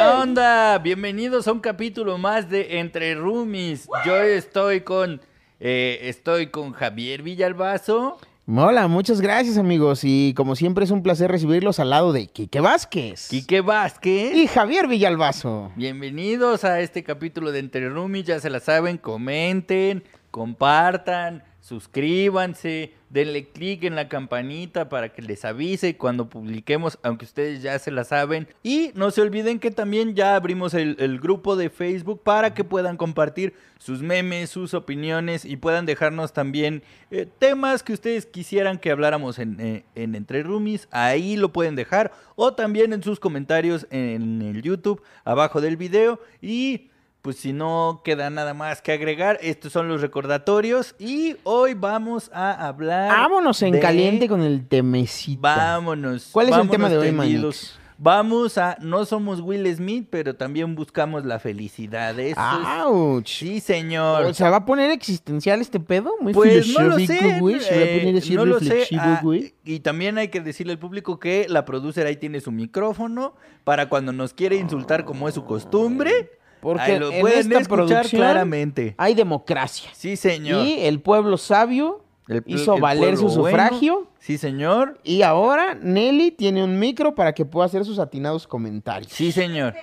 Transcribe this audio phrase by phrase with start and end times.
[0.00, 0.78] onda?
[0.78, 3.88] Bienvenidos a un capítulo más de Entre Roomies.
[4.04, 5.20] Yo estoy con
[5.60, 8.18] eh, estoy con Javier Villalbazo.
[8.46, 12.60] Hola, muchas gracias amigos y como siempre es un placer recibirlos al lado de Quique
[12.60, 13.28] Vázquez.
[13.28, 14.34] Quique Vázquez.
[14.34, 15.70] Y Javier Villalbazo.
[15.76, 23.48] Bienvenidos a este capítulo de Entre Roomies, ya se la saben, comenten, compartan, suscríbanse, denle
[23.48, 28.04] clic en la campanita para que les avise cuando publiquemos, aunque ustedes ya se la
[28.04, 28.48] saben.
[28.62, 32.96] Y no se olviden que también ya abrimos el, grupo de Facebook para que puedan
[32.96, 38.90] compartir sus memes, sus opiniones y puedan dejarnos también eh, temas que ustedes quisieran que
[38.90, 40.88] habláramos en, eh, en Entre Roomies.
[40.92, 46.20] Ahí lo pueden dejar o también en sus comentarios en el YouTube abajo del video.
[46.40, 46.89] Y
[47.22, 52.30] pues si no queda nada más que agregar, estos son los recordatorios y hoy vamos
[52.32, 53.10] a hablar.
[53.10, 55.42] Vámonos en caliente con el temecito.
[55.42, 56.28] Vámonos.
[56.32, 57.78] ¿Cuál es el tema de hoy, Manix?
[58.02, 62.18] Vamos a, no somos Will Smith, pero también buscamos la felicidad.
[62.18, 63.26] Eso ¡Auch!
[63.26, 64.24] sí, señor.
[64.24, 66.14] O sea, ¿va a poner existencial este pedo?
[66.18, 67.38] Muy pues no lo sé.
[67.38, 67.60] Güey.
[67.60, 68.88] ¿Se va a poner así no lo sé.
[68.98, 69.22] Ah,
[69.64, 73.90] y también hay que decirle al público que la producer ahí tiene su micrófono para
[73.90, 78.94] cuando nos quiere insultar como es su costumbre porque lo en pueden esta escuchar claramente.
[78.98, 79.90] Hay democracia.
[79.92, 80.66] Sí, señor.
[80.66, 82.04] Y el pueblo sabio
[82.46, 84.08] hizo valer su sufragio.
[84.18, 84.98] sí, señor.
[85.02, 89.12] Y ahora Nelly tiene un micro para que pueda hacer sus atinados comentarios.
[89.12, 89.74] Sí, señor.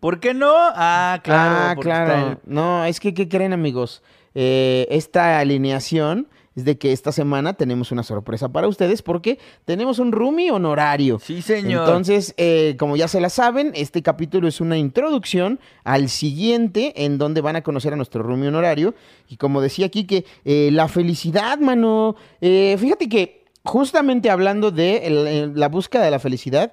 [0.00, 0.52] ¿Por qué no?
[0.54, 1.56] Ah, claro.
[1.58, 2.40] Ah, claro.
[2.44, 4.02] No, es que, ¿qué creen, amigos?
[4.34, 6.28] Eh, esta alineación
[6.58, 11.20] es de que esta semana tenemos una sorpresa para ustedes porque tenemos un roomie honorario.
[11.20, 11.86] Sí, señor.
[11.86, 17.16] Entonces, eh, como ya se la saben, este capítulo es una introducción al siguiente en
[17.16, 18.94] donde van a conocer a nuestro roomie honorario.
[19.28, 22.16] Y como decía aquí, que eh, la felicidad, mano.
[22.40, 26.72] Eh, fíjate que justamente hablando de la búsqueda de la felicidad,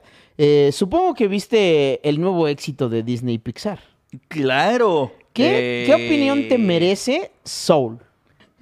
[0.72, 3.79] supongo que viste el nuevo éxito de Disney Pixar.
[4.29, 5.12] Claro.
[5.34, 8.04] ¿Qué, ¿qué opinión te merece Soul?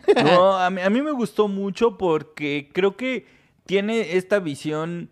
[0.24, 3.26] No, a mí, a mí me gustó mucho porque creo que
[3.66, 5.10] tiene esta visión,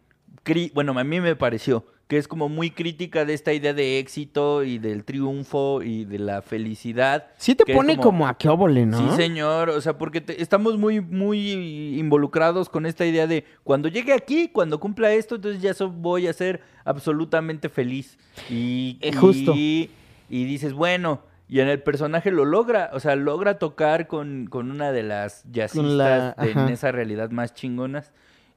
[0.73, 4.65] bueno, a mí me pareció que es como muy crítica de esta idea de éxito
[4.65, 7.27] y del triunfo y de la felicidad.
[7.37, 8.97] Sí te pone como, a qué óvole, ¿no?
[8.97, 14.11] Sí, señor, o sea, porque estamos muy, muy involucrados con esta idea de cuando llegue
[14.11, 18.17] aquí, cuando cumpla esto, entonces ya voy a ser absolutamente feliz.
[18.49, 19.53] Y, es justo.
[19.55, 19.87] y
[20.27, 21.21] dices, bueno,
[21.51, 26.33] y en el personaje lo logra, o sea, logra tocar con, una de las jazzistas
[26.37, 28.13] en esa realidad más chingonas.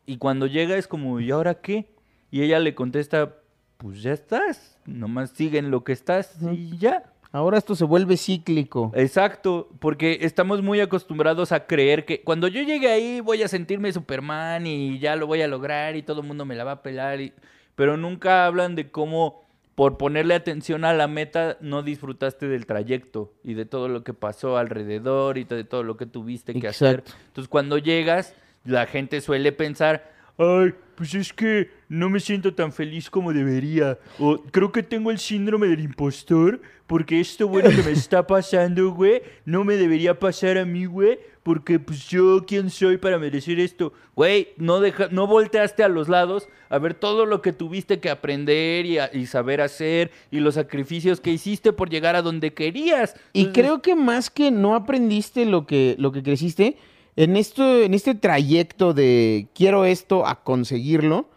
[0.07, 1.91] Y cuando llega es como, ¿y ahora qué?
[2.31, 3.35] Y ella le contesta,
[3.79, 7.03] pues ya estás, nomás sigue en lo que estás y ya.
[7.33, 8.93] Ahora esto se vuelve cíclico.
[8.95, 13.93] Exacto, porque estamos muy acostumbrados a creer que cuando yo llegue ahí voy a sentirme
[13.93, 16.83] Superman y ya lo voy a lograr y todo el mundo me la va a
[16.83, 17.21] pelar.
[17.21, 17.33] Y...
[17.75, 19.44] Pero nunca hablan de cómo
[19.75, 24.15] por ponerle atención a la meta, no disfrutaste del trayecto y de todo lo que
[24.15, 27.03] pasó alrededor y de todo lo que tuviste que hacer.
[27.27, 28.35] Entonces, cuando llegas,
[28.65, 33.99] la gente suele pensar, ay, pues es que no me siento tan feliz como debería.
[34.19, 38.93] O creo que tengo el síndrome del impostor, porque esto bueno que me está pasando,
[38.93, 43.61] güey, no me debería pasar a mí, güey, porque pues yo quién soy para merecer
[43.61, 43.93] esto.
[44.17, 48.09] Güey, no deja, no volteaste a los lados a ver todo lo que tuviste que
[48.09, 53.15] aprender y, saber hacer y los sacrificios que hiciste por llegar a donde querías.
[53.35, 56.79] Y creo que más que no aprendiste lo que, lo que creciste,
[57.15, 61.29] en, esto, en este trayecto de quiero esto a conseguirlo,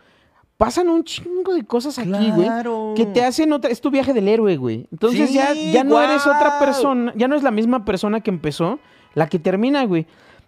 [0.55, 2.49] pasan un chingo de cosas aquí, güey.
[2.95, 3.69] Que te hacen otra.
[3.69, 4.87] Es tu viaje del héroe, güey.
[4.89, 7.11] Entonces ya, ya no eres otra persona.
[7.17, 8.79] Ya no es la misma persona que empezó,
[9.17, 10.05] la que termina, güey.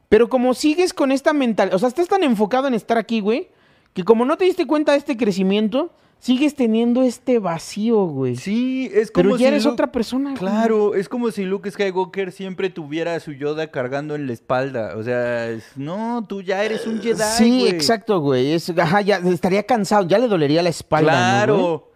[0.09, 1.75] Pero como sigues con esta mentalidad.
[1.75, 3.47] O sea, estás tan enfocado en estar aquí, güey.
[3.93, 8.35] Que como no te diste cuenta de este crecimiento, sigues teniendo este vacío, güey.
[8.35, 10.35] Sí, es como Pero ya eres otra persona.
[10.35, 14.95] Claro, es como si Luke Skywalker siempre tuviera a su Yoda cargando en la espalda.
[14.97, 18.51] O sea, no, tú ya eres un Jedi, Sí, exacto, güey.
[18.51, 21.55] Es, ajá, ya estaría cansado, ya le dolería la espalda, Claro.
[21.55, 21.88] Claro,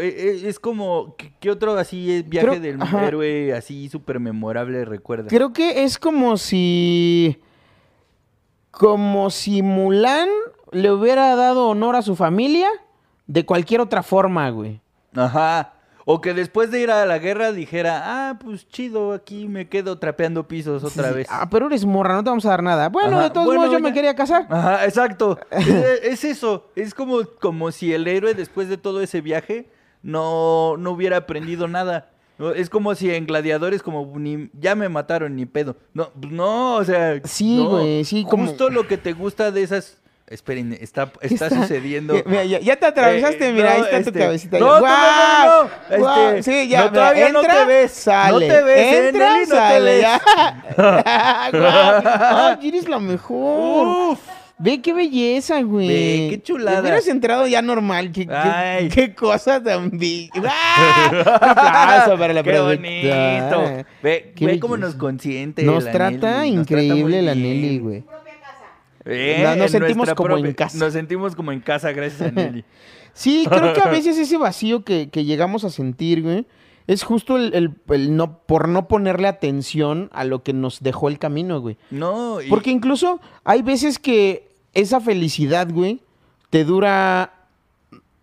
[0.00, 5.28] e, es, como, ¿qué, otro así viaje del héroe así súper memorable recuerda?
[5.28, 7.40] Creo que es como si,
[8.70, 10.28] como si Mulan
[10.72, 12.68] le hubiera dado honor a su familia
[13.26, 14.80] de cualquier otra forma, güey.
[15.14, 15.74] Ajá.
[16.12, 19.98] O que después de ir a la guerra dijera, ah, pues chido, aquí me quedo
[19.98, 21.28] trapeando pisos otra vez.
[21.30, 22.88] Ah, pero eres morra, no te vamos a dar nada.
[22.88, 24.44] Bueno, de todos modos yo me quería casar.
[24.50, 25.38] Ajá, exacto.
[26.02, 26.66] es, eso.
[26.74, 29.68] Es como, como si el héroe después de todo ese viaje
[30.02, 32.10] no, no hubiera aprendido nada.
[32.56, 35.76] Es como si en gladiadores como ni, ya me mataron ni pedo.
[35.94, 38.48] No, no, o sea, sí, güey, sí, como...
[38.48, 42.14] justo lo que te gusta de esas esperen, está, está, sucediendo.
[42.26, 44.58] Mira, ya, ya, te atravesaste, eh, mira, ahí está tu cabecita.
[44.58, 47.90] No, no, no, no, Este, sí, ya, todavía entra, no te ves.
[47.90, 48.48] Sale.
[48.48, 50.00] No te ves, entra, Nelly, no sale, te.
[50.00, 50.20] Ya.
[52.60, 54.12] Ay, eres la mejor.
[54.12, 54.20] Uf.
[54.62, 55.88] Ve qué belleza, güey.
[55.88, 56.82] Ve, qué chulada.
[56.82, 58.12] Hubieras entrado ya normal.
[58.12, 59.90] Qué, qué, qué cosa tan.
[60.44, 61.10] ¡Ah!
[61.10, 63.86] Un aplauso para la Qué bonito.
[64.02, 65.62] Ve, ve cómo nos consiente.
[65.62, 66.56] Nos la trata Nelly.
[66.56, 68.04] increíble nos trata la Nelly, güey.
[69.04, 70.78] Eh, nos, nos sentimos como propia, en casa.
[70.78, 72.64] Nos sentimos como en casa, gracias a Nelly.
[73.12, 76.46] sí, creo que a veces ese vacío que, que llegamos a sentir, güey,
[76.86, 81.08] es justo el, el, el, no, por no ponerle atención a lo que nos dejó
[81.08, 81.76] el camino, güey.
[81.90, 82.40] No.
[82.40, 82.48] Y...
[82.48, 86.00] Porque incluso hay veces que esa felicidad, güey,
[86.50, 87.32] te dura.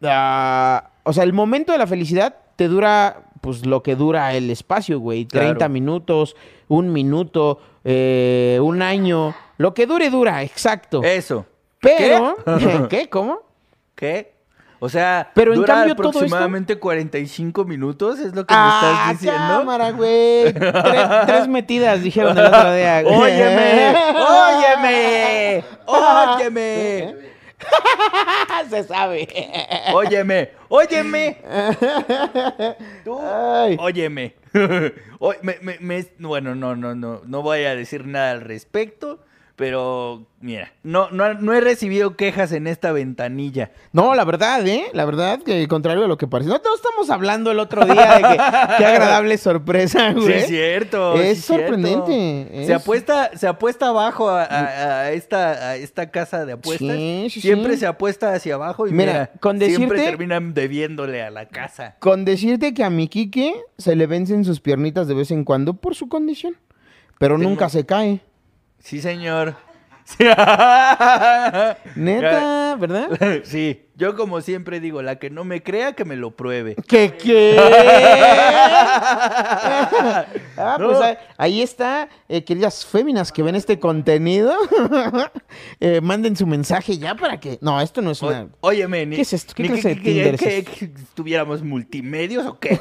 [0.01, 4.49] Uh, o sea, el momento de la felicidad te dura, pues, lo que dura el
[4.49, 5.25] espacio, güey.
[5.25, 5.73] 30 claro.
[5.73, 6.35] minutos,
[6.67, 9.33] un minuto, eh, un año.
[9.57, 11.03] Lo que dure, dura, exacto.
[11.03, 11.45] Eso.
[11.79, 12.35] Pero.
[12.59, 12.87] ¿Qué?
[12.89, 13.09] ¿Qué?
[13.09, 13.41] ¿Cómo?
[13.95, 14.37] ¿Qué?
[14.79, 16.83] O sea, pero en cambio aproximadamente todo esto...
[16.83, 19.57] 45 minutos, es lo que ah, me estás diciendo.
[19.59, 20.53] cámara, güey.
[20.53, 23.01] tres, tres, metidas, dijeron el otro día.
[23.05, 23.95] Óyeme,
[24.27, 27.15] óyeme, óyeme.
[28.69, 29.27] Se sabe.
[29.93, 31.41] Óyeme, óyeme.
[33.03, 33.77] Tú, Ay.
[33.79, 34.35] óyeme.
[34.53, 39.25] me, me, me, bueno, no, no, no, no voy a decir nada al respecto.
[39.57, 43.71] Pero, mira, no, no, no, he recibido quejas en esta ventanilla.
[43.91, 44.85] No, la verdad, ¿eh?
[44.93, 46.47] La verdad, que contrario a lo que parece.
[46.47, 48.37] No, no estamos hablando el otro día de que
[48.77, 50.27] qué agradable sorpresa, güey.
[50.27, 51.15] Sí, es cierto.
[51.15, 52.05] Es sí sorprendente.
[52.05, 52.53] Cierto.
[52.53, 52.67] Es...
[52.67, 56.95] Se, apuesta, se apuesta abajo a, a, a, esta, a esta casa de apuestas.
[56.95, 61.23] Sí, sí, siempre se apuesta hacia abajo y mira, mira con decirte, siempre terminan debiéndole
[61.23, 61.95] a la casa.
[61.97, 65.73] Con decirte que a mi Quique se le vencen sus piernitas de vez en cuando
[65.73, 66.57] por su condición.
[67.17, 67.49] Pero Tengo...
[67.49, 68.21] nunca se cae.
[68.79, 69.55] Sí, señor.
[71.95, 73.09] Neta, ¿verdad?
[73.43, 76.75] Sí, yo como siempre digo, la que no me crea, que me lo pruebe.
[76.87, 77.57] ¿Qué qué?
[80.57, 80.87] ah, no.
[80.87, 84.53] pues ahí, ahí está, eh, queridas féminas que ven este contenido,
[85.79, 87.57] eh, manden su mensaje ya para que...
[87.61, 88.47] No, esto no es una...
[88.61, 89.53] O, óyeme, ¿qué es esto?
[89.55, 92.79] ¿Qué ni clase que, de Tinder que, es que, que, tuviéramos multimedios o qué?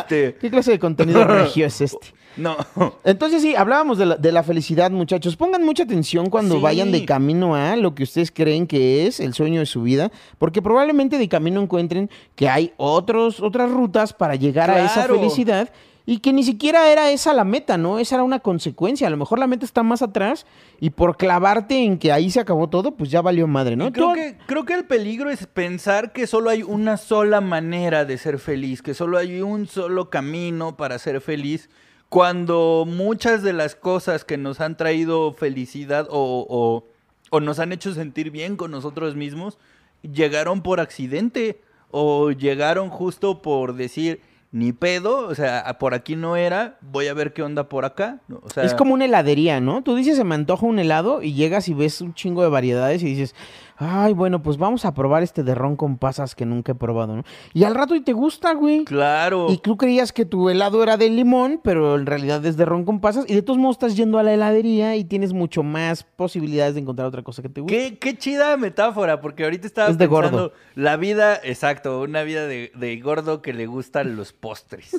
[0.00, 0.34] este...
[0.40, 2.17] ¿Qué clase de contenido regio es este?
[2.38, 2.56] No.
[3.04, 5.36] Entonces sí, hablábamos de la, de la, felicidad, muchachos.
[5.36, 6.60] Pongan mucha atención cuando sí.
[6.60, 10.10] vayan de camino a lo que ustedes creen que es el sueño de su vida,
[10.38, 14.82] porque probablemente de camino encuentren que hay otros, otras rutas para llegar claro.
[14.82, 15.68] a esa felicidad
[16.10, 17.98] y que ni siquiera era esa la meta, ¿no?
[17.98, 19.06] Esa era una consecuencia.
[19.06, 20.46] A lo mejor la meta está más atrás
[20.80, 23.88] y por clavarte en que ahí se acabó todo, pues ya valió madre, ¿no?
[23.88, 28.06] Y creo, que, creo que el peligro es pensar que solo hay una sola manera
[28.06, 31.68] de ser feliz, que solo hay un solo camino para ser feliz
[32.08, 36.84] cuando muchas de las cosas que nos han traído felicidad o, o,
[37.30, 39.58] o, nos han hecho sentir bien con nosotros mismos
[40.02, 41.60] llegaron por accidente
[41.90, 44.20] o llegaron justo por decir
[44.50, 48.20] ni pedo, o sea, por aquí no era, voy a ver qué onda por acá.
[48.56, 49.82] Es como una heladería, ¿no?
[49.82, 53.02] Tú dices, se me antoja un helado y llegas y ves un chingo de variedades
[53.02, 53.34] y dices,
[53.78, 57.16] ay, bueno, pues vamos a probar este de ron con pasas que nunca he probado,
[57.16, 57.22] ¿no?
[57.54, 58.84] Y al rato y te gusta, güey.
[58.84, 59.46] Claro.
[59.50, 62.84] Y tú creías que tu helado era de limón, pero en realidad es de ron
[62.84, 63.24] con pasas.
[63.28, 66.80] Y de todos modos estás yendo a la heladería y tienes mucho más posibilidades de
[66.80, 67.76] encontrar otra cosa que te guste.
[67.76, 70.52] Qué, qué chida metáfora, porque ahorita estaba es de pensando gordo.
[70.74, 74.86] la vida, exacto, una vida de, de gordo que le gustan los postres.
[74.90, 74.98] sí,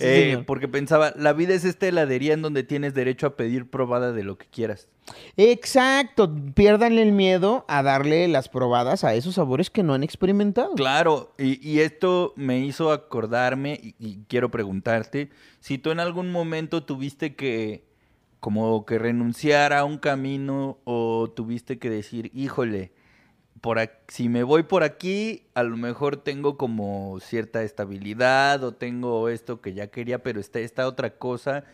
[0.00, 4.12] eh, porque pensaba, la vida es esta heladería en donde tienes derecho a pedir probada
[4.12, 4.88] de lo que quieras.
[5.36, 10.74] Exacto, pierdanle el miedo a darle las probadas a esos sabores que no han experimentado.
[10.74, 16.82] Claro, y, esto me hizo acordarme y, y, quiero preguntarte si tú en algún momento
[16.84, 17.84] tuviste que
[18.40, 22.92] como que renunciar a un camino o tuviste que decir, híjole,
[23.60, 28.72] por aquí, si me voy por aquí, a lo mejor tengo como cierta estabilidad o
[28.72, 31.64] tengo esto que ya quería, pero está esta otra cosa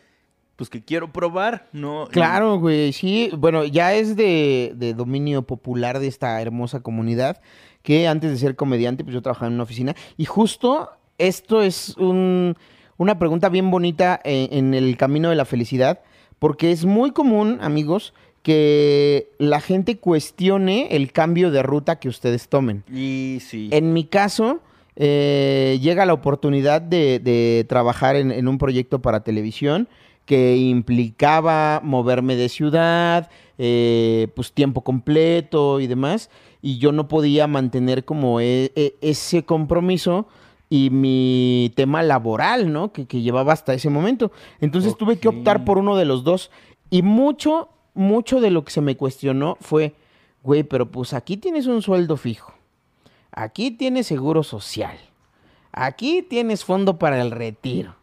[0.56, 2.08] pues que quiero probar, ¿no?
[2.10, 3.30] Claro, güey, sí.
[3.36, 7.40] Bueno, ya es de, de, dominio popular de esta hermosa comunidad
[7.82, 9.94] que antes de ser comediante, pues yo trabajaba en una oficina.
[10.16, 12.56] Y justo esto es un,
[12.96, 16.00] una pregunta bien bonita en, en el camino de la felicidad,
[16.38, 22.48] porque es muy común, amigos, que la gente cuestione el cambio de ruta que ustedes
[22.48, 22.82] tomen.
[22.90, 23.68] Y sí.
[23.72, 24.60] En mi caso,
[24.94, 29.88] eh, llega la oportunidad de, de trabajar en, en un proyecto para televisión
[30.26, 36.30] que implicaba moverme de ciudad, eh, pues tiempo completo y demás,
[36.60, 40.26] y yo no podía mantener como e e ese compromiso
[40.68, 42.92] y mi tema laboral, ¿no?
[42.92, 44.32] Que, que llevaba hasta ese momento.
[44.60, 45.06] Entonces okay.
[45.06, 46.50] tuve que optar por uno de los dos.
[46.90, 49.94] Y mucho, mucho de lo que se me cuestionó fue,
[50.42, 52.52] güey, pero pues aquí tienes un sueldo fijo.
[53.30, 54.96] Aquí tienes seguro social.
[55.72, 57.94] Aquí tienes fondo para el retiro.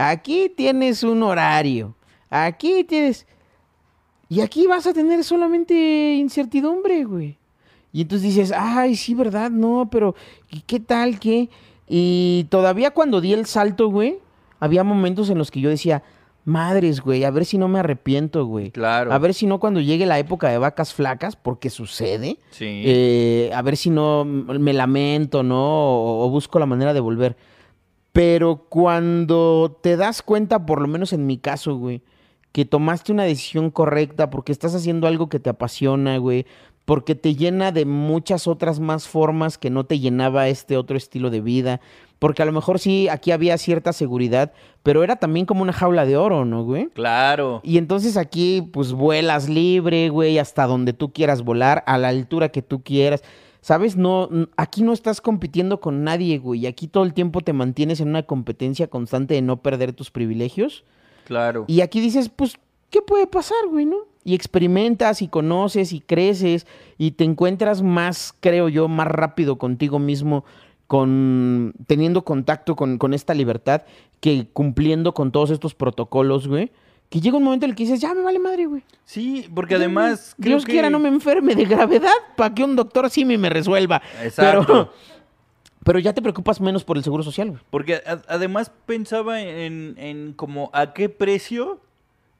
[0.00, 1.94] Aquí tienes un horario.
[2.30, 3.26] Aquí tienes...
[4.28, 7.36] Y aquí vas a tener solamente incertidumbre, güey.
[7.92, 9.50] Y entonces dices, ay, sí, ¿verdad?
[9.50, 10.14] No, pero
[10.66, 11.18] ¿qué tal?
[11.18, 11.48] ¿Qué?
[11.88, 14.18] Y todavía cuando di el salto, güey,
[14.60, 16.02] había momentos en los que yo decía,
[16.44, 18.70] madres, güey, a ver si no me arrepiento, güey.
[18.70, 19.12] Claro.
[19.12, 22.66] A ver si no cuando llegue la época de vacas flacas, porque sucede, Sí.
[22.84, 25.56] eh, a ver si no me lamento, ¿no?
[25.64, 27.36] O, o busco la manera de volver.
[28.12, 32.02] Pero cuando te das cuenta, por lo menos en mi caso, güey,
[32.52, 36.46] que tomaste una decisión correcta porque estás haciendo algo que te apasiona, güey,
[36.84, 41.28] porque te llena de muchas otras más formas que no te llenaba este otro estilo
[41.28, 41.82] de vida,
[42.18, 46.06] porque a lo mejor sí, aquí había cierta seguridad, pero era también como una jaula
[46.06, 46.86] de oro, ¿no, güey?
[46.94, 47.60] Claro.
[47.62, 52.48] Y entonces aquí, pues vuelas libre, güey, hasta donde tú quieras volar, a la altura
[52.48, 53.22] que tú quieras.
[53.60, 53.96] ¿Sabes?
[53.96, 56.66] No, aquí no estás compitiendo con nadie, güey.
[56.66, 60.84] Aquí todo el tiempo te mantienes en una competencia constante de no perder tus privilegios.
[61.24, 61.64] Claro.
[61.66, 62.56] Y aquí dices, pues,
[62.90, 63.98] ¿qué puede pasar, güey, no?
[64.24, 66.66] Y experimentas y conoces y creces
[66.98, 70.44] y te encuentras más, creo yo, más rápido contigo mismo,
[70.86, 73.82] con teniendo contacto con, con esta libertad
[74.20, 76.70] que cumpliendo con todos estos protocolos, güey.
[77.10, 78.82] Que llega un momento en el que dices, ya me vale madre, güey.
[79.04, 80.34] Sí, porque además.
[80.38, 83.48] creo Dios que- quiera no me enferme de gravedad para que un doctor me, me
[83.48, 84.02] resuelva.
[84.22, 84.66] Exacto.
[84.66, 84.92] Pero,
[85.84, 87.62] pero ya te preocupas menos por el seguro social, güey.
[87.70, 91.80] Porque a- además pensaba en, en como a qué precio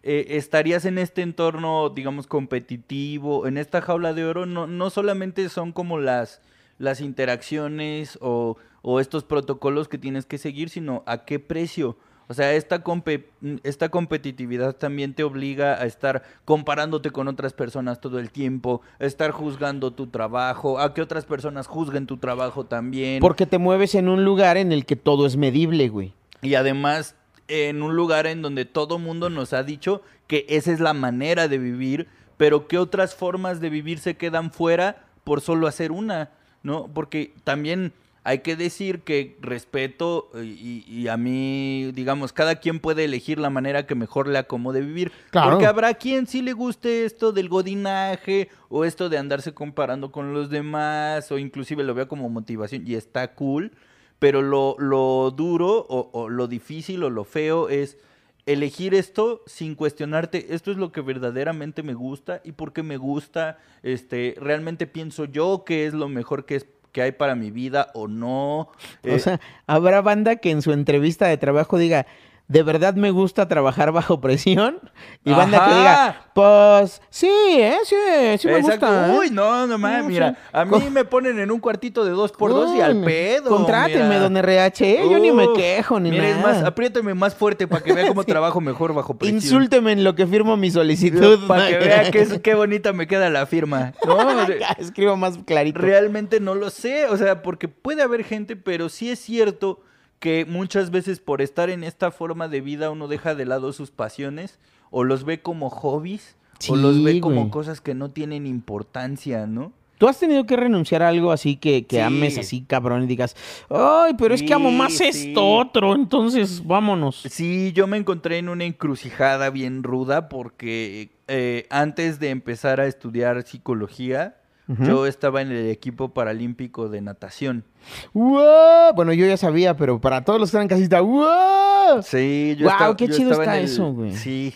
[0.02, 4.44] eh, estarías en este entorno, digamos, competitivo, en esta jaula de oro.
[4.46, 6.42] No, no solamente son como las,
[6.78, 11.96] las interacciones o, o estos protocolos que tienes que seguir, sino a qué precio.
[12.28, 13.24] O sea, esta, compe-
[13.62, 19.06] esta competitividad también te obliga a estar comparándote con otras personas todo el tiempo, a
[19.06, 23.20] estar juzgando tu trabajo, a que otras personas juzguen tu trabajo también.
[23.20, 26.12] Porque te mueves en un lugar en el que todo es medible, güey.
[26.42, 27.14] Y además
[27.48, 31.48] en un lugar en donde todo mundo nos ha dicho que esa es la manera
[31.48, 36.30] de vivir, pero que otras formas de vivir se quedan fuera por solo hacer una,
[36.62, 36.88] ¿no?
[36.92, 37.94] Porque también
[38.28, 43.48] hay que decir que respeto y, y a mí, digamos, cada quien puede elegir la
[43.48, 45.12] manera que mejor le acomode vivir.
[45.30, 45.52] Claro.
[45.52, 50.34] Porque habrá quien sí le guste esto del godinaje o esto de andarse comparando con
[50.34, 53.72] los demás o inclusive lo vea como motivación y está cool.
[54.18, 57.96] Pero lo, lo duro o, o lo difícil o lo feo es
[58.44, 63.58] elegir esto sin cuestionarte, esto es lo que verdaderamente me gusta y porque me gusta,
[63.82, 67.90] este, realmente pienso yo que es lo mejor que es que hay para mi vida
[67.94, 68.60] o no.
[68.60, 68.70] O
[69.02, 72.06] Eh, sea, habrá banda que en su entrevista de trabajo diga,
[72.48, 74.80] de verdad me gusta trabajar bajo presión.
[75.24, 75.78] Y banda que Ajá.
[75.78, 77.76] diga, pues sí, ¿eh?
[77.84, 77.94] Sí,
[78.38, 78.86] sí me exacto.
[78.86, 79.12] gusta.
[79.14, 79.18] ¿eh?
[79.18, 80.36] Uy, no, no mames, No, mira, sí.
[80.52, 83.50] a mí Co- me ponen en un cuartito de dos por dos y al pedo.
[83.50, 84.20] Contráteme, mira.
[84.20, 85.08] don RH, ¿eh?
[85.10, 86.54] yo ni me quejo ni mira, es nada.
[86.54, 89.36] más, apriétame más fuerte para que vea cómo trabajo mejor bajo presión.
[89.36, 91.46] Insúlteme en lo que firmo mi solicitud.
[91.46, 93.92] Para que vea que es- qué bonita me queda la firma.
[94.06, 94.16] No,
[94.78, 95.78] Escribo más clarito.
[95.80, 97.06] realmente no lo sé.
[97.08, 99.80] O sea, porque puede haber gente, pero sí es cierto
[100.18, 103.90] que muchas veces por estar en esta forma de vida uno deja de lado sus
[103.90, 104.58] pasiones
[104.90, 106.36] o los ve como hobbies
[106.68, 107.50] o los ve como güey.
[107.50, 109.72] cosas que no tienen importancia, ¿no?
[109.98, 112.02] ¿Tú has tenido que renunciar a algo así que, que Sí.
[112.02, 113.34] ames así, cabrón, y digas,
[113.68, 117.22] ay, pero es que amo más esto otro, entonces vámonos?
[117.28, 122.86] Sí, yo me encontré en una encrucijada bien ruda porque eh, antes de empezar a
[122.86, 124.36] estudiar psicología,
[124.84, 127.64] Yo estaba en el equipo paralímpico de natación.
[128.12, 128.92] ¡Wow!
[128.94, 132.02] Bueno, yo ya sabía, pero para todos los que están en casita, ¡wow!
[132.02, 134.12] Sí, yo Guau, estaba- qué yo chido estaba en está eso, güey.
[134.12, 134.52] Sí,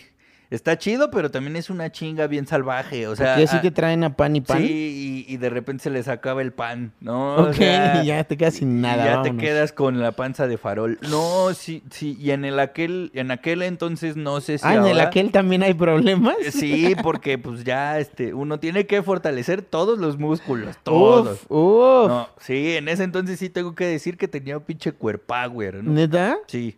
[0.55, 3.33] está chido, pero también es una chinga bien salvaje, o sea...
[3.33, 4.59] Porque así ah, te traen a pan y pan.
[4.59, 7.35] Sí, y, y de repente se les acaba el pan, ¿no?
[7.37, 9.05] Ok, O sea, y ya te quedas sin y nada.
[9.05, 10.99] ya te quedas con la panza de farol.
[11.09, 14.85] No, sí, sí, y en el aquel, en aquel entonces no sé si Ah, en
[14.85, 16.35] el aquel también hay problemas.
[16.51, 21.41] Sí, porque pues ya este, uno tiene que fortalecer todos los músculos, todos.
[21.49, 22.07] Uf, uf.
[22.09, 25.91] No, sí, en ese entonces sí tengo que decir que tenía un pinche cuerpower, ¿no?
[25.93, 26.37] ¿Neta?
[26.47, 26.77] Sí.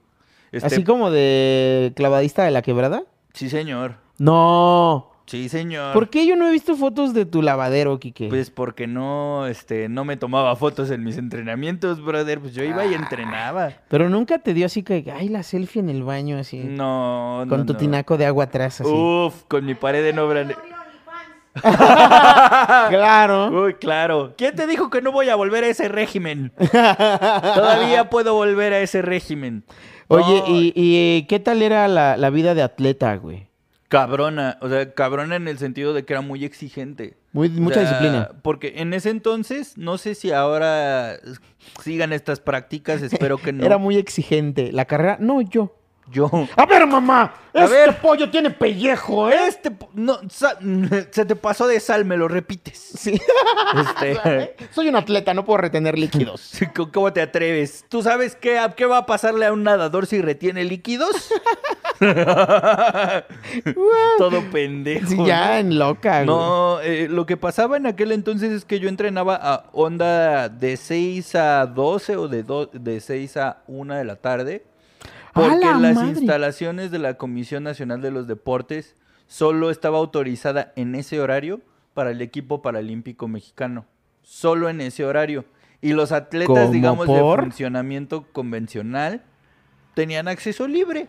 [0.51, 3.03] Este, ¿Así como de clavadista de la quebrada?
[3.35, 3.97] Sí, señor.
[4.17, 5.11] No.
[5.27, 5.91] Sí, señor.
[5.93, 8.29] ¿Por qué yo no he visto fotos de tu lavadero, Kike?
[8.29, 12.39] Pues porque no, este, no me tomaba fotos en mis entrenamientos, brother.
[12.39, 12.97] Pues yo iba y Ah.
[12.97, 13.69] entrenaba.
[13.89, 16.59] Pero nunca te dio así que, ay, la selfie en el baño, así.
[16.59, 17.49] No, no.
[17.49, 17.79] con tu no.
[17.79, 18.89] tinaco de agua atrás, así.
[18.91, 20.45] Uf, con mi pared en obra.
[22.89, 23.63] claro.
[23.63, 24.33] Uy, claro.
[24.37, 26.51] ¿Quién te dijo que no voy a volver a ese régimen?
[26.71, 29.63] Todavía puedo volver a ese régimen.
[30.07, 33.47] Oye, No, ¿y, y qué tal era la, la vida de atleta, güey?
[33.87, 37.17] Cabrona, o sea, cabrona en el sentido de que era muy exigente.
[37.33, 38.29] Muy, O mucha sea, disciplina.
[38.41, 41.17] Porque en ese entonces, no sé si ahora
[41.83, 43.63] sigan estas prácticas, espero que no.
[43.65, 44.71] Era muy exigente.
[44.71, 45.75] La carrera, no yo.
[46.11, 46.29] Yo.
[46.55, 47.33] A ver, mamá.
[47.53, 47.97] A este ver.
[47.97, 49.47] pollo tiene pellejo, ¿eh?
[49.47, 52.77] Este, po- no, se te pasó de sal, me lo repites.
[52.97, 53.19] Sí.
[53.75, 56.51] Este, Soy un atleta, no puedo retener líquidos.
[56.75, 57.83] ¿cómo- ¿Cómo te atreves?
[57.89, 61.29] ¿Tú sabes qué, qué va a pasarle a un nadador si retiene líquidos?
[64.17, 65.07] Todo pendejo.
[65.07, 66.25] Sí, ya en loca, güey.
[66.27, 70.77] No, eh, lo que pasaba en aquel entonces es que yo entrenaba a onda de
[70.77, 74.65] 6 a 12 o de, do- de 6 a 1 de la tarde.
[75.35, 76.09] ¡A Porque la las madre!
[76.09, 78.95] instalaciones de la Comisión Nacional de los Deportes
[79.27, 81.61] solo estaba autorizada en ese horario
[81.93, 83.85] para el equipo paralímpico mexicano.
[84.23, 85.45] Solo en ese horario.
[85.81, 87.37] Y los atletas, ¿Cómo digamos, por?
[87.39, 89.21] de funcionamiento convencional
[89.93, 91.07] tenían acceso libre.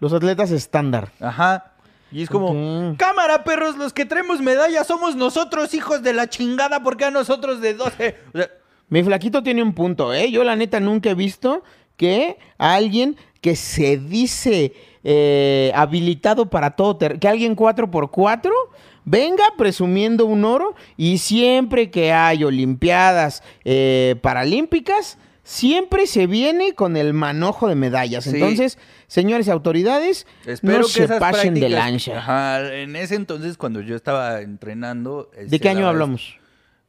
[0.00, 1.10] Los atletas estándar.
[1.20, 1.72] Ajá.
[2.12, 6.80] Y es como, cámara, perros, los que traemos medallas somos nosotros, hijos de la chingada,
[6.82, 8.16] porque a nosotros de 12.
[8.32, 8.50] O sea,
[8.88, 10.30] Mi flaquito tiene un punto, ¿eh?
[10.30, 11.64] Yo la neta nunca he visto
[11.96, 14.72] que alguien que se dice
[15.02, 18.50] eh, habilitado para todo, que alguien 4x4
[19.04, 26.96] venga presumiendo un oro y siempre que hay olimpiadas eh, paralímpicas, siempre se viene con
[26.96, 28.24] el manojo de medallas.
[28.24, 28.30] Sí.
[28.30, 32.18] Entonces, señores autoridades, espero no que se pasen de lancha.
[32.18, 35.30] Ajá, en ese entonces, cuando yo estaba entrenando.
[35.36, 36.38] ¿De qué año daba hablamos?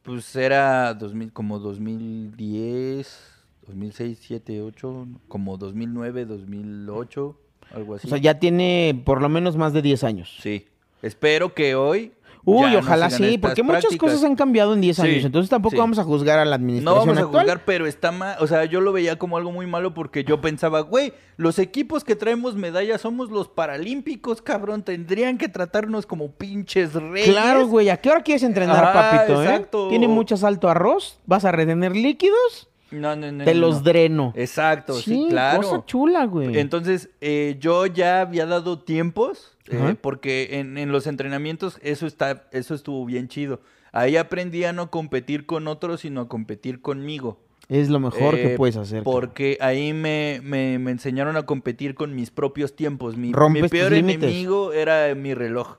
[0.02, 3.35] Pues era 2000, como 2010,
[3.66, 7.36] 2006, 7, 8, como 2009, 2008,
[7.74, 8.06] algo así.
[8.06, 10.36] O sea, ya tiene por lo menos más de 10 años.
[10.40, 10.66] Sí.
[11.02, 12.12] Espero que hoy.
[12.48, 13.98] Uy, ya no ojalá sí, porque muchas prácticas.
[14.12, 15.78] cosas han cambiado en 10 Sí, años, entonces tampoco sí.
[15.78, 18.36] vamos a juzgar a la No administración vamos a juzgar, pero está mal.
[18.38, 22.04] O sea, yo lo veía como algo muy malo porque yo pensaba, güey, los equipos
[22.04, 24.84] que traemos medallas somos los paralímpicos, cabrón.
[24.84, 27.30] Tendrían que tratarnos como pinches reyes.
[27.30, 29.42] Claro, güey, ¿a qué hora quieres entrenar, papito?
[29.42, 29.44] eh?
[29.46, 29.88] exacto.
[29.88, 31.18] ¿Tiene mucho salto arroz?
[31.26, 32.68] ¿Vas a retener líquidos?
[32.90, 33.44] No, no, no.
[33.44, 33.80] Te los no.
[33.82, 34.32] dreno.
[34.36, 35.62] Exacto, sí, claro.
[35.62, 36.58] cosa chula, güey.
[36.58, 42.46] Entonces, eh, yo ya había dado tiempos, eh, porque en, en los entrenamientos eso, está,
[42.52, 43.60] eso estuvo bien chido.
[43.92, 47.40] Ahí aprendí a no competir con otros, sino a competir conmigo.
[47.68, 49.02] es lo mejor que Eh, puedes hacer.
[49.02, 53.16] Porque ahí me, me- me enseñaron a competir con mis propios tiempos.
[53.16, 55.78] Mi, mi peor enemigo era mi reloj.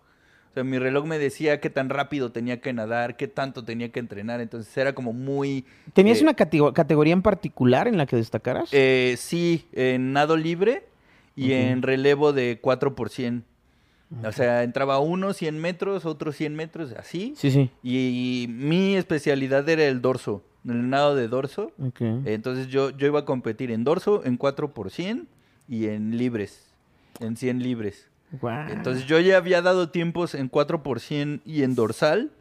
[0.58, 4.00] Sea, mi reloj me decía qué tan rápido tenía que nadar, qué tanto tenía que
[4.00, 4.42] entrenar.
[4.42, 5.66] Entonces era como muy...
[5.94, 8.70] ¿Tenías eh, una catego- categoría en particular en la que destacaras?
[8.72, 10.86] eh, sí, en nado libre
[11.36, 13.44] y en relevo de 4 por 100.
[14.24, 17.34] O sea, entraba uno 100 metros, otro 100 metros, así.
[17.38, 17.70] sí, sí.
[17.84, 21.72] Y, mi especialidad era el dorso, el nado de dorso.
[22.26, 25.28] Entonces yo, yo iba a competir en dorso, en 4 por 100
[25.68, 26.74] y en libres,
[27.20, 28.10] en 100 libres.
[28.32, 32.32] Entonces yo ya había dado tiempos en 4 por 100 y en dorsal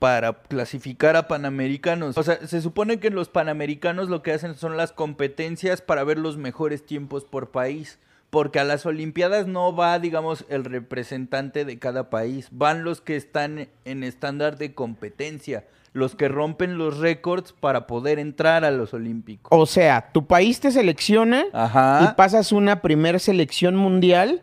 [0.00, 2.16] para clasificar a panamericanos.
[2.16, 6.18] O sea, se supone que los panamericanos lo que hacen son las competencias para ver
[6.18, 7.98] los mejores tiempos por país.
[8.30, 12.48] Porque a las Olimpiadas no va, digamos, el representante de cada país.
[12.50, 15.64] Van los que están en estándar de competencia.
[15.92, 19.48] Los que rompen los récords para poder entrar a los Olímpicos.
[19.50, 22.00] O sea, tu país te selecciona Ajá.
[22.12, 24.40] y pasas una primer selección mundial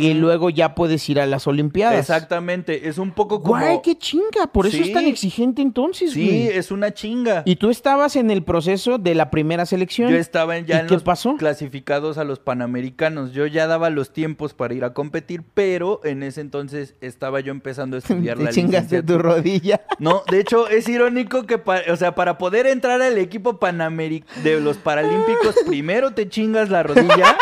[0.00, 2.00] y luego ya puedes ir a las Olimpiadas.
[2.00, 2.88] Exactamente.
[2.88, 3.60] Es un poco como...
[3.60, 4.48] Guay, qué chinga.
[4.52, 6.46] Por eso es tan exigente entonces, Sí, güey.
[6.48, 7.42] es una chinga.
[7.44, 10.10] Y tú estabas en el proceso de la primera selección.
[10.10, 11.36] Yo estaba ya ¿Y en qué los pasó?
[11.36, 13.32] clasificados a los Panamericanos.
[13.32, 17.52] Yo ya daba los tiempos para ir a competir, pero en ese entonces estaba yo
[17.52, 19.82] empezando a estudiar Te la chingaste tu rodilla.
[20.00, 24.24] No, de hecho es irónico que, pa- o sea, para poder entrar al equipo panameri
[24.42, 27.36] de los Paralímpicos, primero te chingas la rodilla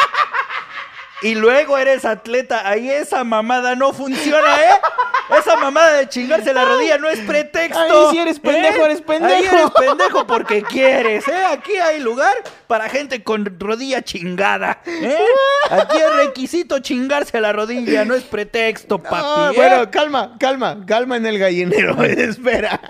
[1.23, 2.69] y luego eres atleta.
[2.69, 5.37] Ahí esa mamada no funciona, ¿eh?
[5.39, 7.81] Esa mamada de chingarse la rodilla no es pretexto.
[7.81, 9.35] Ahí sí eres pendejo, eres pendejo.
[9.35, 11.45] Ahí eres pendejo porque quieres, ¿eh?
[11.53, 12.35] Aquí hay lugar
[12.67, 15.17] para gente con rodilla chingada, ¿eh?
[15.71, 19.55] Aquí es requisito chingarse la rodilla, no es pretexto, papi.
[19.55, 19.57] ¿eh?
[19.57, 22.81] bueno, calma, calma, calma en el gallinero, espera.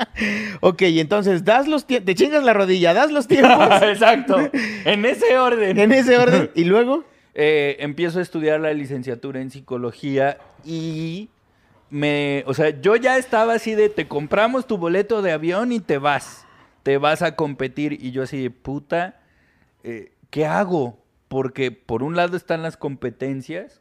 [0.61, 3.51] Ok, entonces das los tiempos, te chingas la rodilla, das los tiempos
[3.83, 4.39] Exacto.
[4.85, 5.79] En ese orden.
[5.79, 11.31] en ese orden y luego Eh, empiezo a estudiar la licenciatura en psicología y
[11.91, 15.81] me, o sea, yo ya estaba así de te compramos tu boleto de avión y
[15.81, 16.47] te vas,
[16.83, 19.21] te vas a competir y yo así de puta,
[19.85, 20.99] eh, ¿qué hago?
[21.29, 23.81] Porque por un lado están las competencias,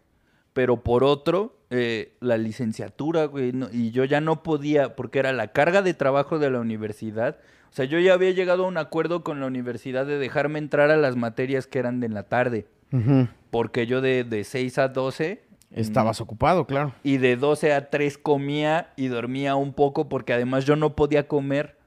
[0.54, 5.50] pero por otro eh, la licenciatura, güey, y yo ya no podía porque era la
[5.50, 7.38] carga de trabajo de la universidad.
[7.72, 10.90] O sea, yo ya había llegado a un acuerdo con la universidad de dejarme entrar
[10.90, 12.66] a las materias que eran de la tarde.
[12.92, 13.28] Ujú.
[13.50, 16.94] Porque yo de, de 6 a 12 Estabas ocupado, claro.
[17.04, 21.28] Y de 12 a 3 comía y dormía un poco porque además yo no podía
[21.28, 21.78] comer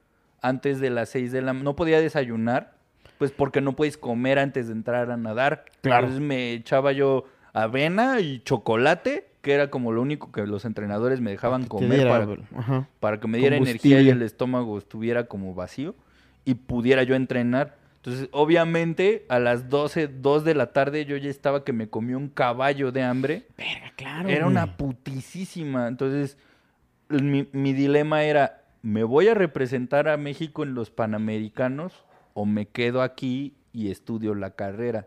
[0.40, 2.74] antes de las 6 de la no podía desayunar,
[3.18, 5.64] pues porque no puedes comer antes de entrar a nadar.
[5.80, 6.06] Claro.
[6.06, 11.20] Entonces me echaba yo avena y chocolate, que era como lo único que los entrenadores
[11.20, 12.36] me dejaban comer diera, para.
[12.56, 12.88] Ajá.
[13.00, 15.96] para que me diera energía y el estómago estuviera como vacío
[16.44, 17.81] y pudiera yo entrenar.
[18.04, 22.14] Entonces, obviamente, a las 12, 2 de la tarde yo ya estaba que me comí
[22.14, 23.46] un caballo de hambre.
[23.56, 24.28] Verga, claro.
[24.28, 24.56] Era güey.
[24.56, 25.86] una putísima.
[25.86, 26.36] Entonces,
[27.08, 32.66] mi, mi dilema era, ¿me voy a representar a México en los Panamericanos o me
[32.66, 35.06] quedo aquí y estudio la carrera?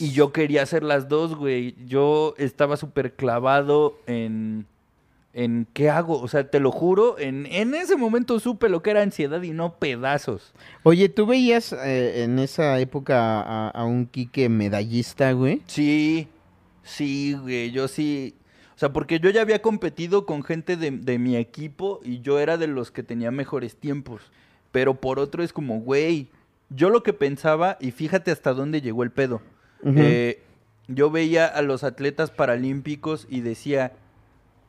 [0.00, 1.74] Y yo quería hacer las dos, güey.
[1.86, 4.66] Yo estaba súper clavado en,
[5.38, 6.20] en qué hago.
[6.20, 9.52] O sea, te lo juro, en, en ese momento supe lo que era ansiedad y
[9.52, 10.52] no pedazos.
[10.82, 15.62] Oye, ¿tú veías eh, en esa época a, a un Quique medallista, güey?
[15.66, 16.26] Sí,
[16.82, 18.34] sí, güey, yo sí.
[18.74, 22.40] O sea, porque yo ya había competido con gente de, de mi equipo y yo
[22.40, 24.22] era de los que tenía mejores tiempos.
[24.72, 26.28] Pero por otro es como, güey,
[26.68, 29.40] yo lo que pensaba, y fíjate hasta dónde llegó el pedo.
[29.84, 30.42] Eh,
[30.88, 33.92] yo veía a los atletas paralímpicos y decía,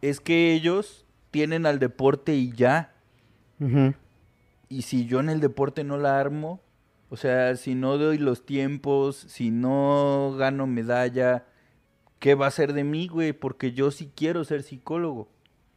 [0.01, 2.93] es que ellos tienen al deporte y ya.
[4.69, 6.62] Y si yo en el deporte no la armo,
[7.09, 11.45] o sea, si no doy los tiempos, si no gano medalla,
[12.19, 13.33] ¿qué va a ser de mí, güey?
[13.33, 15.27] Porque yo sí quiero ser psicólogo.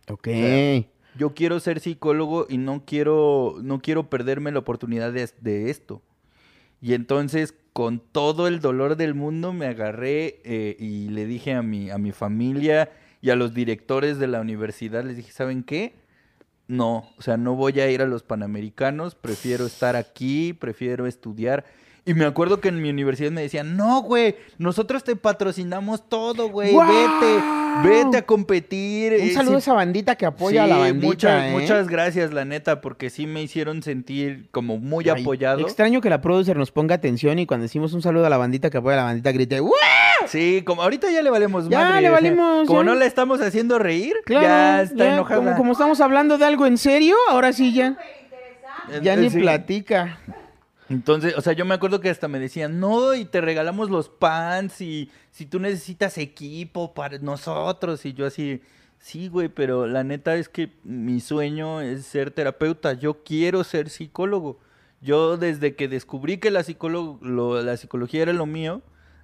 [0.08, 0.28] Ok.
[0.28, 0.84] sea,
[1.16, 6.02] Yo quiero ser psicólogo y no quiero, no quiero perderme la oportunidad de, de esto.
[6.80, 11.62] Y entonces, con todo el dolor del mundo, me agarré eh, y le dije a
[11.62, 12.90] mi, a mi familia
[13.22, 15.94] y a los directores de la universidad, les dije, ¿saben qué?
[16.68, 21.64] No, o sea, no voy a ir a los Panamericanos, prefiero estar aquí, prefiero estudiar.
[22.04, 26.48] Y me acuerdo que en mi universidad me decían, no, güey, nosotros te patrocinamos todo,
[26.48, 29.12] güey, vete, vete a competir.
[29.22, 31.50] Un saludo sí- a esa bandita que apoya a la bandita, muchas, ¿eh?
[31.52, 35.60] muchas gracias, la neta, porque sí me hicieron sentir como muy Ay, apoyado.
[35.60, 38.68] Extraño que la producer nos ponga atención y cuando decimos un saludo a la bandita
[38.68, 39.60] que apoya a la bandita grite.
[40.26, 42.84] Sí, como ahorita ya le valemos Ya, madre, le valimos, como ya.
[42.86, 45.36] no la estamos haciendo reír, Claro, ya está ya, enojada.
[45.42, 47.96] Como, como estamos hablando de algo en serio, ahora sí ya,
[49.02, 49.40] ya ni Sí.
[49.40, 50.18] platica.
[50.88, 54.08] Entonces, o sea, yo me acuerdo que hasta me decían, no, y te regalamos los
[54.10, 58.04] pants y si tú necesitas equipo para nosotros.
[58.04, 58.60] Y yo así,
[58.98, 62.92] sí, güey, pero la neta es que mi sueño es ser terapeuta.
[62.92, 64.58] Yo quiero ser psicólogo.
[65.00, 68.82] Yo desde que descubrí que la, psicólogo, lo- la psicología era lo mío,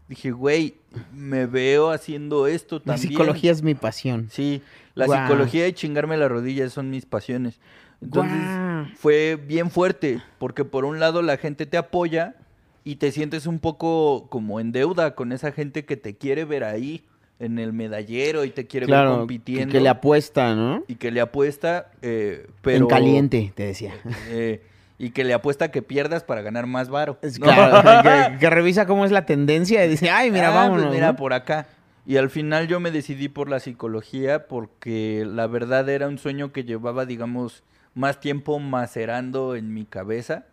[0.08, 0.74] dije, güey,
[1.12, 3.08] me veo haciendo esto La también.
[3.10, 4.28] psicología es mi pasión.
[4.30, 4.62] Sí,
[4.94, 7.60] la psicología y chingarme las rodillas son mis pasiones.
[8.00, 8.48] Entonces
[8.96, 12.36] fue bien fuerte, porque por un lado la gente te apoya
[12.84, 16.64] y te sientes un poco como en deuda con esa gente que te quiere ver
[16.64, 17.04] ahí
[17.40, 20.84] en el medallero y te quiere ver Claro, compitiendo que le apuesta, ¿no?
[20.88, 23.94] y que le apuesta, eh, pero En caliente, te decía.
[24.28, 24.62] eh,
[24.98, 27.18] y que le apuesta que pierdas para ganar más varo.
[27.22, 27.46] Es ¿no?
[27.46, 30.86] claro, que, que revisa cómo es la tendencia y dice, ay, mira, Ah, vámonos.
[30.86, 31.16] pues mira, ¿no?
[31.16, 31.66] por acá.
[32.04, 36.52] Y al final yo me decidí por la psicología porque la verdad era un sueño
[36.52, 37.62] que llevaba, digamos,
[37.94, 40.46] más tiempo macerando en mi cabeza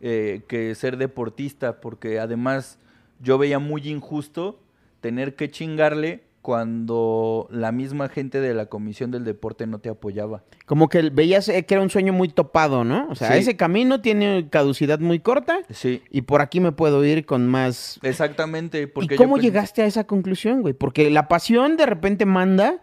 [0.00, 2.78] eh, que ser deportista, porque además
[3.20, 4.60] yo veía muy injusto
[5.00, 10.44] tener que chingarle cuando la misma gente de la comisión del deporte no te apoyaba.
[10.66, 13.08] Como que veías eh, que era un sueño muy topado, ¿no?
[13.10, 13.38] O sea, Sí.
[13.38, 17.98] ese camino tiene caducidad muy corta Sí, y por aquí me puedo ir con más...
[18.02, 18.86] exactamente.
[18.88, 20.74] Porque ¿Y cómo llegaste a esa conclusión, güey?
[20.74, 22.76] Porque la pasión de repente manda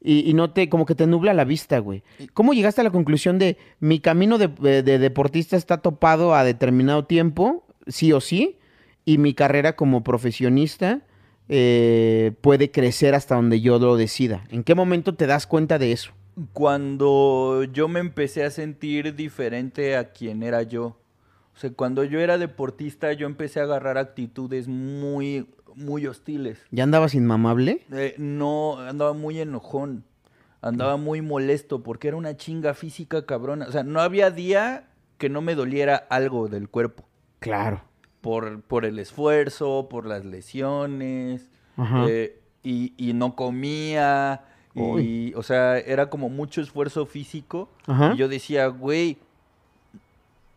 [0.00, 2.02] y, y no te, como que te nubla la vista, güey.
[2.32, 6.42] ¿Cómo llegaste a la conclusión de mi camino de, de- de deportista está topado a
[6.44, 8.56] determinado tiempo, sí o sí,
[9.04, 11.00] y mi carrera como profesionista
[11.52, 14.44] eh, puede crecer hasta donde yo lo decida?
[14.50, 16.12] ¿En qué momento te das cuenta de eso?
[16.52, 20.96] Cuando yo me empecé a sentir diferente a quien era yo.
[21.52, 26.60] O sea, cuando yo era deportista, yo empecé a agarrar actitudes muy, muy hostiles.
[26.70, 27.84] ¿Ya andabas inmamable?
[27.92, 30.04] Eh, no, andaba muy enojón.
[30.62, 33.66] Andaba muy molesto porque era una chinga física cabrona.
[33.66, 37.08] O sea, no había día que no me doliera algo del cuerpo.
[37.40, 37.82] Claro.
[38.20, 41.48] Por, por el esfuerzo, por las lesiones.
[42.08, 44.44] Eh, y, y no comía.
[44.74, 47.70] Y, o sea, era como mucho esfuerzo físico.
[47.86, 48.12] Ajá.
[48.14, 49.18] Y yo decía, güey,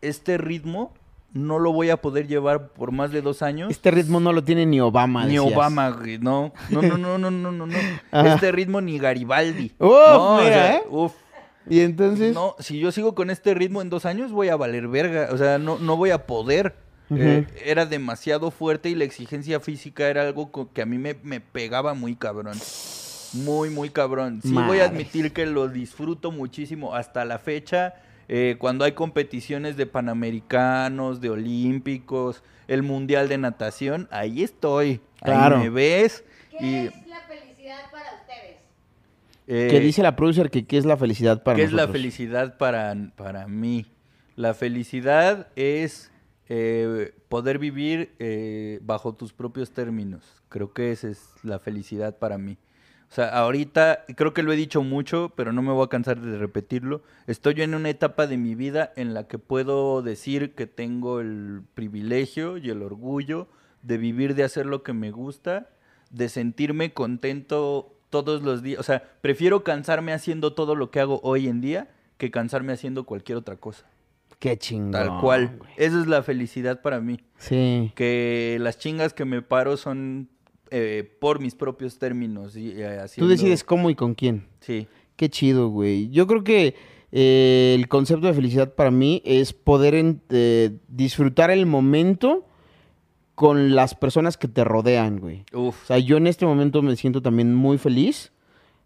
[0.00, 0.92] este ritmo
[1.32, 3.70] no lo voy a poder llevar por más de dos años.
[3.70, 5.24] Este ritmo no lo tiene ni Obama.
[5.24, 5.52] Ni decías.
[5.52, 6.52] Obama, güey, no.
[6.70, 7.74] No, no, no, no, no, no, no.
[8.12, 8.34] Ajá.
[8.34, 9.72] Este ritmo ni Garibaldi.
[9.78, 10.82] Uf, no, o mira, sea, ¿eh?
[10.88, 11.12] uf.
[11.68, 12.34] Y entonces...
[12.34, 15.30] No, si yo sigo con este ritmo en dos años voy a valer verga.
[15.32, 16.76] O sea, no, no voy a poder.
[17.10, 21.94] Eh, era demasiado fuerte y la exigencia física era algo que a mí me, pegaba
[21.94, 22.58] muy cabrón.
[23.34, 24.40] Muy, muy cabrón.
[24.42, 27.94] Sí voy a admitir que lo disfruto muchísimo hasta la fecha.
[28.28, 35.00] Eh, cuando hay competiciones de panamericanos, de olímpicos, el mundial de natación, ahí estoy.
[35.20, 36.24] Ahí me ves.
[36.50, 38.56] ¿Qué es la felicidad para ustedes?
[39.46, 42.56] Eh, ¿Qué dice la producer que qué es la felicidad para ¿Qué es la felicidad
[42.56, 43.86] para, para mí?
[44.36, 46.10] La felicidad es
[46.48, 50.42] eh, poder vivir eh, bajo tus propios términos.
[50.48, 52.58] Creo que esa es la felicidad para mí.
[53.10, 56.20] O sea, ahorita creo que lo he dicho mucho, pero no me voy a cansar
[56.20, 57.02] de repetirlo.
[57.26, 61.62] Estoy en una etapa de mi vida en la que puedo decir que tengo el
[61.74, 63.46] privilegio y el orgullo
[63.82, 65.70] de vivir, de hacer lo que me gusta,
[66.10, 68.80] de sentirme contento todos los días.
[68.80, 73.04] O sea, prefiero cansarme haciendo todo lo que hago hoy en día que cansarme haciendo
[73.04, 73.86] cualquier otra cosa.
[74.38, 74.92] Qué chingón.
[74.92, 75.58] Tal cual.
[75.76, 77.18] Esa es la felicidad para mí.
[77.38, 77.92] Sí.
[77.94, 80.28] Que las chingas que me paro son
[80.70, 82.56] eh, por mis propios términos.
[82.56, 84.46] Y, eh, Tú decides cómo y con quién.
[84.60, 84.86] Sí.
[85.16, 86.10] Qué chido, güey.
[86.10, 86.74] Yo creo que
[87.12, 90.16] eh, el concepto de felicidad para mí es poder
[90.88, 92.46] disfrutar el momento
[93.34, 95.44] con las personas que te rodean, güey.
[95.52, 95.84] Uf.
[95.84, 98.32] O sea, yo en este momento me siento también muy feliz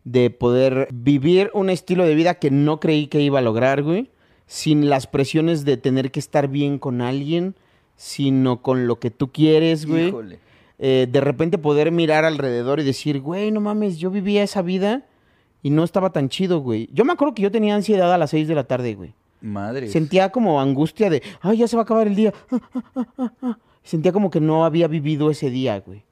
[0.05, 4.11] de poder vivir un estilo de vida que no creí que iba a lograr, güey
[4.49, 7.55] sin las presiones de tener que estar bien con alguien,
[7.97, 10.13] sino con lo que tú quieres, güey.
[10.79, 15.05] Eh, de repente poder mirar alrededor y decir, güey, no mames, yo vivía esa vida
[15.63, 16.89] y no estaba tan chido, güey.
[16.93, 19.15] Yo me acuerdo que yo tenía ansiedad a las 6 de la tarde, güey.
[19.43, 19.89] Madre.
[19.89, 22.33] Sentía como angustia de, ay, ya se va a acabar el día.
[23.83, 26.05] Sentía como que no había vivido ese día, güey.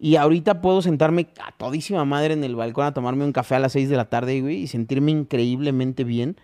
[0.00, 3.60] Y ahorita puedo sentarme a todísima madre en el balcón a tomarme un café a
[3.60, 6.36] las 6 de la tarde, güey, y sentirme increíblemente bien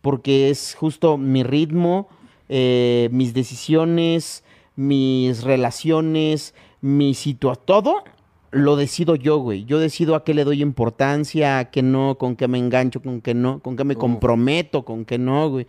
[0.00, 2.08] porque es justo mi ritmo,
[2.48, 4.44] eh, mis decisiones,
[4.76, 8.04] mis relaciones, mi situación, todo
[8.50, 9.64] lo decido yo, güey.
[9.64, 13.20] Yo decido a qué le doy importancia, a qué no, con qué me engancho, con
[13.20, 15.66] qué no, con qué me comprometo, con qué no, güey.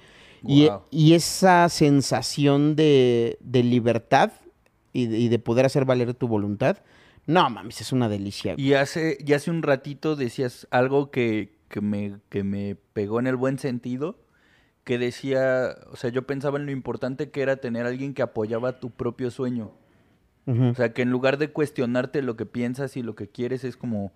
[0.48, 4.32] Y, esa sensación de, libertad
[4.94, 6.78] y de, poder hacer valer tu voluntad,
[7.26, 8.56] no mames, es una delicia.
[8.58, 13.28] Y hace, y hace un ratito decías algo que, que me, que me pegó en
[13.28, 14.18] el buen sentido,
[14.84, 18.22] que decía, o sea, yo pensaba en lo importante que era tener a alguien que
[18.22, 19.72] apoyaba tu propio sueño.
[20.48, 23.78] O sea, que en lugar de cuestionarte lo que piensas y lo que quieres, es
[23.78, 24.12] como,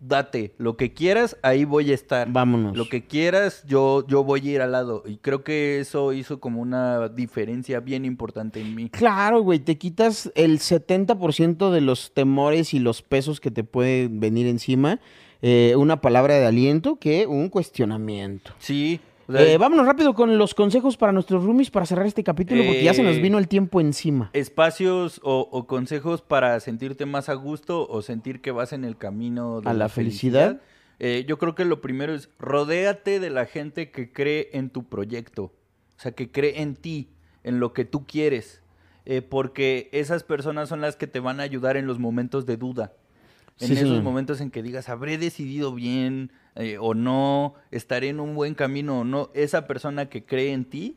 [0.00, 2.30] date, lo que quieras, ahí voy a estar.
[2.30, 2.76] Vámonos.
[2.76, 5.02] Lo que quieras, yo, yo voy a ir al lado.
[5.06, 8.90] Y creo que eso hizo como una diferencia bien importante en mí.
[8.90, 14.20] Claro, güey, te quitas el 70% de los temores y los pesos que te pueden
[14.20, 15.00] venir encima
[15.40, 18.52] eh, una palabra de aliento que un cuestionamiento.
[18.58, 19.00] Sí.
[19.32, 22.94] Eh, vámonos rápido con los consejos para nuestros roomies para cerrar este capítulo, porque ya
[22.94, 24.30] se nos eh, vino el tiempo encima.
[24.32, 29.60] Espacios o, consejos para sentirte más a gusto o sentir que vas en el camino
[29.60, 30.62] de a la, felicidad.
[30.98, 35.44] yo creo que lo primero es rodéate de la gente que cree en tu proyecto,
[35.44, 37.10] o sea, que cree en ti,
[37.44, 38.62] en lo que tú quieres,
[39.28, 42.94] porque esas personas son las que te van a ayudar en los momentos de duda
[43.60, 48.34] en esos momentos en que digas, habré decidido bien eh, o no, estaré en un
[48.34, 50.96] buen camino o no, esa persona que cree en ti.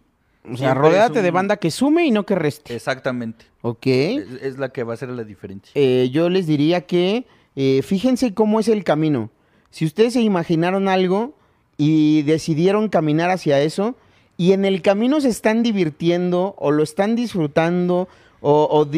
[0.52, 2.76] O sea, rodéate de banda que sume y no que reste.
[2.76, 3.46] Exactamente.
[3.62, 3.86] Ok.
[3.86, 5.72] Es, la que va a ser la diferencia.
[5.76, 9.30] Eh, yo les diría que eh, fíjense cómo es el camino.
[9.70, 11.36] Si ustedes se imaginaron algo
[11.78, 13.96] y decidieron caminar hacia eso
[14.36, 18.08] y en el camino se están divirtiendo o lo están disfrutando
[18.42, 18.90] o, o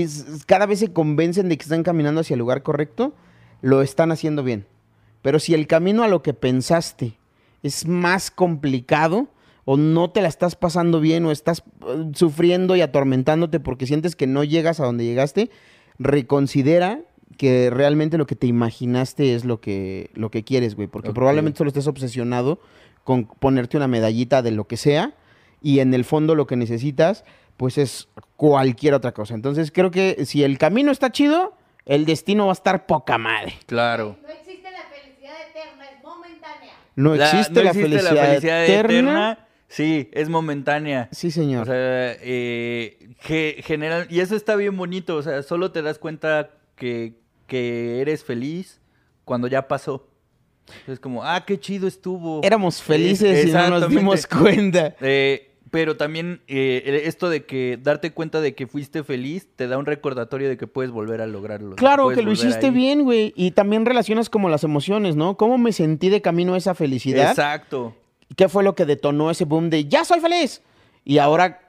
[0.46, 3.14] cada vez se convencen de que están caminando hacia el lugar correcto,
[3.64, 4.68] lo están haciendo bien.
[5.24, 7.18] Pero si el camino a lo que pensaste
[7.64, 9.30] es más complicado
[9.64, 14.18] o no te la estás pasando bien o estás eh, sufriendo y atormentándote porque sientes
[14.18, 15.50] que no llegas a donde llegaste,
[15.98, 17.00] reconsidera
[17.38, 20.90] que realmente lo que te imaginaste es lo que, lo que quieres, güey.
[20.90, 22.60] Porque probablemente solo estés obsesionado
[23.06, 25.16] con ponerte una medallita de lo que sea
[25.62, 27.24] y en el fondo lo que necesitas
[27.56, 29.36] pues es cualquier otra cosa.
[29.36, 31.54] Entonces creo que si el camino está chido,
[31.86, 33.56] el destino va a estar poca madre.
[33.66, 34.18] Claro.
[34.22, 36.74] No existe la felicidad eterna, es momentánea.
[36.96, 39.48] No existe, la, felicidad eterna.
[39.68, 41.10] Sí, es momentánea.
[41.12, 41.64] Sí, señor.
[41.64, 43.16] O sea, eh,
[43.64, 45.16] general, y eso está bien bonito.
[45.16, 47.16] O sea, solo te das cuenta que,
[47.48, 48.80] que eres feliz
[49.26, 50.08] cuando ya pasó.
[50.88, 52.42] Es como, ah, qué chido estuvo.
[52.44, 54.96] Éramos felices y no nos dimos cuenta.
[55.02, 59.80] Eh, pero también eh, esto de que darte cuenta de que fuiste feliz te da
[59.80, 61.76] un recordatorio de que puedes volver a lograrlo.
[61.78, 63.34] Claro, que lo hiciste bien, güey.
[63.36, 65.36] Y también relacionas como las emociones, ¿no?
[65.36, 67.28] ¿Cómo me sentí de camino a esa felicidad?
[67.32, 67.96] Exacto.
[68.36, 70.62] ¿Qué fue lo que detonó ese boom de ya soy feliz?
[71.04, 71.60] Y ahora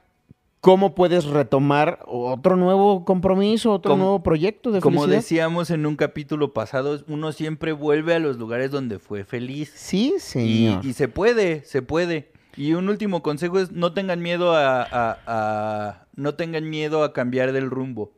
[0.61, 5.17] cómo puedes retomar otro nuevo compromiso, otro Como- nuevo proyecto de Como felicidad.
[5.23, 9.73] decíamos en un capítulo pasado, uno siempre vuelve a los lugares donde fue feliz.
[9.75, 10.85] Sí, Y, señor.
[10.85, 12.34] y se puede, se puede.
[12.57, 17.71] Y un último consejo es no tengan miedo a, no tengan miedo a cambiar del
[17.71, 18.13] rumbo.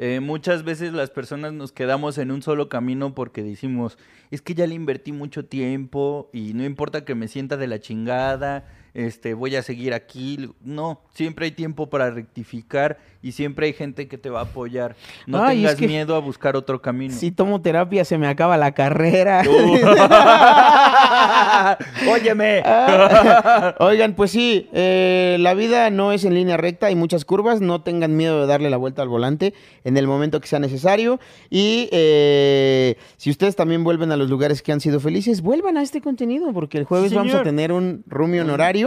[0.00, 3.98] Eh, muchas veces las personas nos quedamos en un solo camino porque decimos,
[4.30, 7.80] es que ya le invertí mucho tiempo y no importa que me sienta de la
[7.80, 10.50] chingada, este, voy a seguir aquí.
[10.62, 14.94] No, siempre hay tiempo para rectificar y siempre hay gente que te va a apoyar.
[15.26, 17.14] No Ay, es tengas que- miedo a buscar otro camino.
[17.14, 19.42] Si tomo terapia se me acaba la carrera.
[22.12, 22.62] Óyeme.
[22.64, 27.60] Ah, Oigan, pues sí, eh, la vida no es en línea recta, hay muchas curvas,
[27.60, 31.20] no tengan miedo de darle la vuelta al volante en el momento que sea necesario.
[31.50, 35.82] Y eh, si ustedes también vuelven a los lugares que han sido felices, vuelvan a
[35.82, 38.77] este contenido, porque el jueves Sí, vamos a tener un roomie honorario.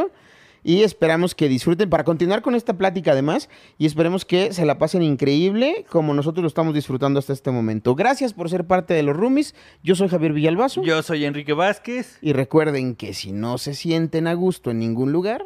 [0.64, 3.50] Y esperamos que disfruten para continuar con esta plática además
[3.80, 7.96] y esperemos que se la pasen increíble como nosotros lo estamos disfrutando hasta este momento.
[7.96, 9.56] Gracias por ser parte de los roomies.
[9.84, 10.84] Yo soy Javier Villalbazo.
[10.84, 12.20] Yo soy Enrique Vázquez.
[12.22, 15.44] Y recuerden que si no se sienten a gusto en ningún lugar,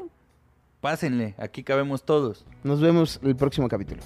[0.82, 2.46] Pásenle, aquí cabemos todos.
[2.64, 4.04] nos vemos el próximo capítulo.